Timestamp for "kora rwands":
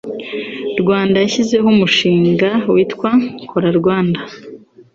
3.49-4.25